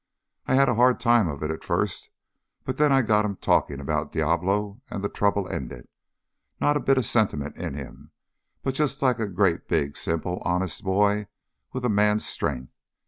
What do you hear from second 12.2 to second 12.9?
strength.